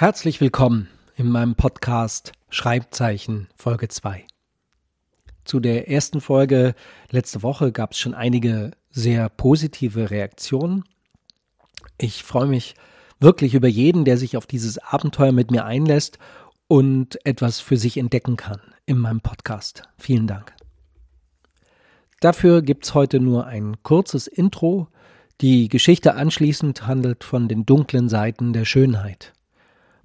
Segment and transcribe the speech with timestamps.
[0.00, 4.24] Herzlich willkommen in meinem Podcast Schreibzeichen Folge 2.
[5.44, 6.76] Zu der ersten Folge
[7.10, 10.84] letzte Woche gab es schon einige sehr positive Reaktionen.
[12.00, 12.76] Ich freue mich
[13.18, 16.20] wirklich über jeden, der sich auf dieses Abenteuer mit mir einlässt
[16.68, 19.82] und etwas für sich entdecken kann in meinem Podcast.
[19.96, 20.54] Vielen Dank.
[22.20, 24.86] Dafür gibt es heute nur ein kurzes Intro.
[25.40, 29.32] Die Geschichte anschließend handelt von den dunklen Seiten der Schönheit,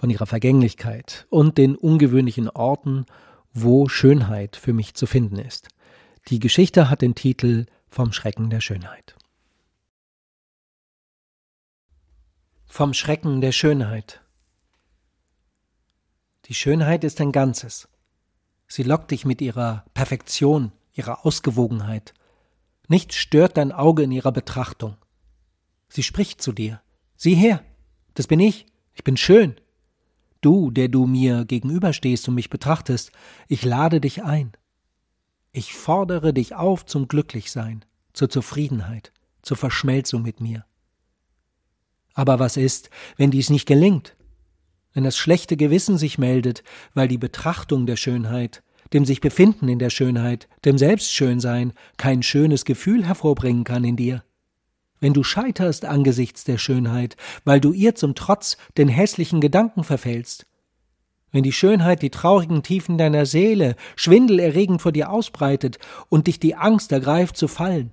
[0.00, 3.04] von ihrer Vergänglichkeit und den ungewöhnlichen Orten,
[3.52, 5.68] wo Schönheit für mich zu finden ist.
[6.28, 9.14] Die Geschichte hat den Titel Vom Schrecken der Schönheit.
[12.64, 14.22] Vom Schrecken der Schönheit.
[16.46, 17.86] Die Schönheit ist ein Ganzes.
[18.68, 22.14] Sie lockt dich mit ihrer Perfektion, ihrer Ausgewogenheit.
[22.88, 24.96] Nichts stört dein Auge in ihrer Betrachtung.
[25.90, 26.80] Sie spricht zu dir.
[27.16, 27.62] Sieh her,
[28.14, 29.60] das bin ich, ich bin schön.
[30.40, 33.12] Du, der du mir gegenüberstehst und mich betrachtest,
[33.48, 34.52] ich lade dich ein.
[35.52, 40.64] Ich fordere dich auf zum Glücklichsein, zur Zufriedenheit, zur Verschmelzung mit mir.
[42.14, 44.16] Aber was ist, wenn dies nicht gelingt?
[44.92, 46.62] wenn das schlechte Gewissen sich meldet,
[46.94, 52.64] weil die Betrachtung der Schönheit, dem sich befinden in der Schönheit, dem Selbstschönsein kein schönes
[52.64, 54.24] Gefühl hervorbringen kann in dir.
[55.00, 60.46] Wenn du scheiterst angesichts der Schönheit, weil du ihr zum Trotz den hässlichen Gedanken verfällst,
[61.32, 65.78] wenn die Schönheit die traurigen Tiefen deiner Seele schwindelerregend vor dir ausbreitet
[66.08, 67.92] und dich die Angst ergreift zu fallen,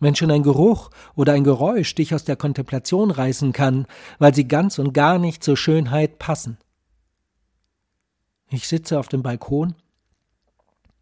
[0.00, 3.86] wenn schon ein Geruch oder ein Geräusch dich aus der Kontemplation reißen kann,
[4.18, 6.58] weil sie ganz und gar nicht zur Schönheit passen.
[8.50, 9.74] Ich sitze auf dem Balkon,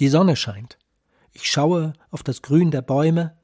[0.00, 0.78] die Sonne scheint,
[1.32, 3.36] ich schaue auf das Grün der Bäume,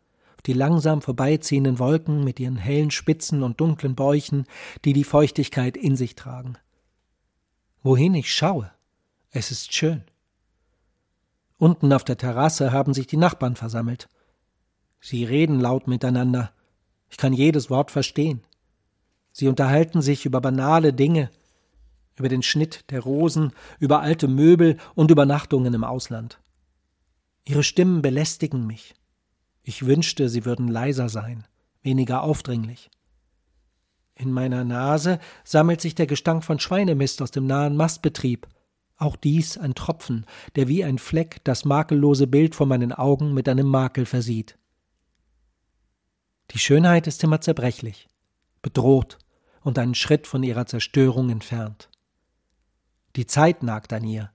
[0.46, 4.46] die langsam vorbeiziehenden Wolken mit ihren hellen Spitzen und dunklen Bäuchen,
[4.84, 6.56] die die Feuchtigkeit in sich tragen.
[7.83, 8.70] Wohin ich schaue,
[9.30, 10.02] es ist schön.
[11.56, 14.08] Unten auf der Terrasse haben sich die Nachbarn versammelt.
[15.00, 16.52] Sie reden laut miteinander.
[17.08, 18.42] Ich kann jedes Wort verstehen.
[19.33, 21.30] Sie unterhalten sich über banale Dinge,
[22.17, 26.39] über den Schnitt der Rosen, über alte Möbel und Übernachtungen im Ausland.
[27.45, 28.95] Ihre Stimmen belästigen mich.
[29.63, 31.47] Ich wünschte, sie würden leiser sein,
[31.83, 32.91] weniger aufdringlich.
[34.15, 38.47] In meiner Nase sammelt sich der Gestank von Schweinemist aus dem nahen Mastbetrieb.
[38.97, 40.27] Auch dies ein Tropfen,
[40.57, 44.59] der wie ein Fleck das makellose Bild vor meinen Augen mit einem Makel versieht.
[46.51, 48.09] Die Schönheit ist immer zerbrechlich,
[48.61, 49.19] bedroht
[49.63, 51.89] und einen Schritt von ihrer Zerstörung entfernt.
[53.17, 54.31] Die Zeit nagt an ihr,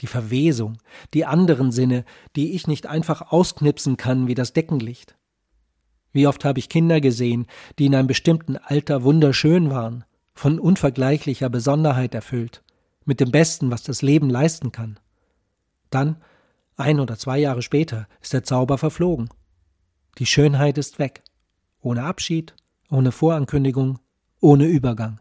[0.00, 0.78] die Verwesung,
[1.14, 5.16] die anderen Sinne, die ich nicht einfach ausknipsen kann wie das Deckenlicht.
[6.12, 7.46] Wie oft habe ich Kinder gesehen,
[7.78, 10.04] die in einem bestimmten Alter wunderschön waren,
[10.34, 12.62] von unvergleichlicher Besonderheit erfüllt,
[13.04, 14.98] mit dem Besten, was das Leben leisten kann.
[15.90, 16.16] Dann,
[16.76, 19.28] ein oder zwei Jahre später, ist der Zauber verflogen.
[20.18, 21.22] Die Schönheit ist weg
[21.86, 22.54] ohne Abschied,
[22.90, 24.00] ohne Vorankündigung,
[24.40, 25.20] ohne Übergang.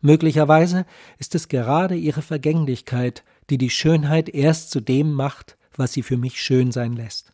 [0.00, 0.86] Möglicherweise
[1.18, 6.16] ist es gerade ihre Vergänglichkeit, die die Schönheit erst zu dem macht, was sie für
[6.16, 7.32] mich schön sein lässt.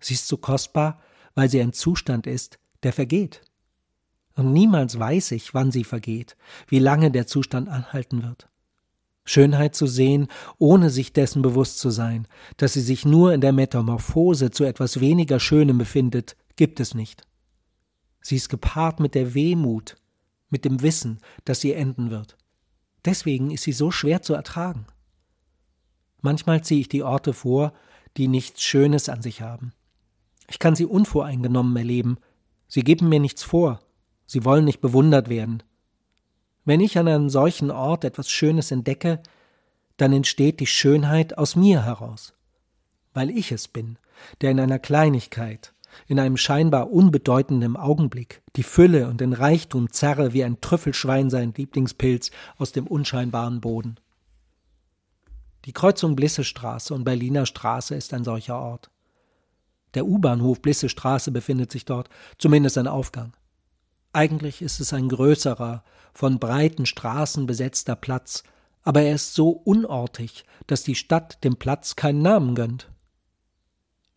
[0.00, 1.00] Sie ist so kostbar,
[1.34, 3.42] weil sie ein Zustand ist, der vergeht.
[4.34, 6.36] Und niemals weiß ich, wann sie vergeht,
[6.68, 8.48] wie lange der Zustand anhalten wird.
[9.24, 12.26] Schönheit zu sehen, ohne sich dessen bewusst zu sein,
[12.56, 17.24] dass sie sich nur in der Metamorphose zu etwas weniger Schönem befindet, gibt es nicht.
[18.20, 19.96] Sie ist gepaart mit der Wehmut,
[20.50, 22.36] mit dem Wissen, dass sie enden wird.
[23.04, 24.86] Deswegen ist sie so schwer zu ertragen.
[26.20, 27.72] Manchmal ziehe ich die Orte vor,
[28.16, 29.72] die nichts Schönes an sich haben.
[30.50, 32.18] Ich kann sie unvoreingenommen erleben.
[32.66, 33.80] Sie geben mir nichts vor.
[34.26, 35.62] Sie wollen nicht bewundert werden.
[36.64, 39.22] Wenn ich an einem solchen Ort etwas Schönes entdecke,
[39.96, 42.34] dann entsteht die Schönheit aus mir heraus,
[43.14, 43.98] weil ich es bin,
[44.40, 45.72] der in einer Kleinigkeit,
[46.06, 51.52] in einem scheinbar unbedeutenden Augenblick die Fülle und den Reichtum zerre wie ein Trüffelschwein sein
[51.56, 53.96] Lieblingspilz aus dem unscheinbaren Boden.
[55.64, 58.90] Die Kreuzung Blissestraße und Berliner Straße ist ein solcher Ort.
[59.94, 62.08] Der U-Bahnhof Blissestraße befindet sich dort,
[62.38, 63.34] zumindest ein Aufgang.
[64.12, 65.84] Eigentlich ist es ein größerer,
[66.14, 68.42] von breiten Straßen besetzter Platz,
[68.82, 72.90] aber er ist so unortig, dass die Stadt dem Platz keinen Namen gönnt.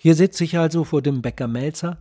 [0.03, 1.99] Hier sitze ich also vor dem Bäcker Melzer,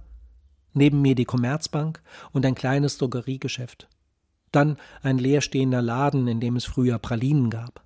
[0.72, 2.00] neben mir die Commerzbank
[2.32, 3.90] und ein kleines Drogeriegeschäft.
[4.52, 7.84] Dann ein leerstehender Laden, in dem es früher Pralinen gab.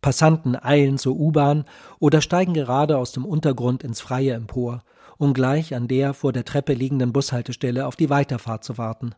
[0.00, 1.64] Passanten eilen zur U-Bahn
[2.00, 4.82] oder steigen gerade aus dem Untergrund ins Freie empor,
[5.16, 9.14] um gleich an der vor der Treppe liegenden Bushaltestelle auf die Weiterfahrt zu warten.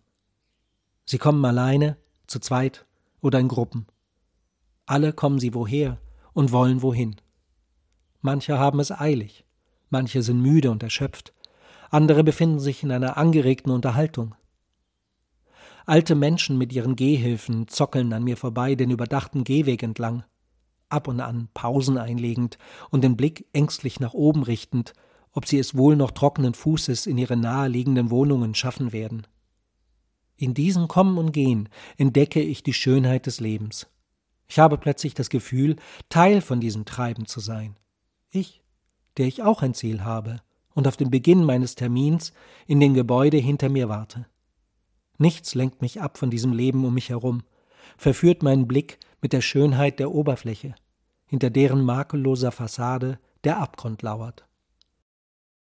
[1.07, 1.97] Sie kommen alleine,
[2.27, 2.85] zu zweit
[3.23, 3.87] oder in Gruppen.
[4.85, 5.97] Alle kommen sie woher
[6.35, 7.17] und wollen wohin.
[8.21, 9.46] Manche haben es eilig,
[9.91, 11.33] manche sind müde und erschöpft,
[11.91, 14.35] andere befinden sich in einer angeregten Unterhaltung.
[15.87, 20.25] Alte Menschen mit ihren Gehhilfen zockeln an mir vorbei den überdachten Gehweg entlang,
[20.89, 22.59] ab und an Pausen einlegend
[22.91, 24.95] und den Blick ängstlich nach oben richtend,
[25.33, 29.27] ob sie es wohl noch trockenen Fußes in ihre naheliegenden Wohnungen schaffen werden.
[30.37, 33.87] In diesem Kommen und Gehen entdecke ich die Schönheit des Lebens.
[34.49, 35.77] Ich habe plötzlich das Gefühl,
[36.09, 37.77] Teil von diesem Treiben zu sein.
[38.31, 38.63] Ich,
[39.17, 40.41] der ich auch ein Ziel habe
[40.75, 42.33] und auf den Beginn meines Termins
[42.67, 44.27] in dem Gebäude hinter mir warte.
[45.19, 47.43] Nichts lenkt mich ab von diesem Leben um mich herum,
[47.97, 50.75] verführt meinen Blick mit der Schönheit der Oberfläche,
[51.27, 54.46] hinter deren makelloser Fassade der Abgrund lauert.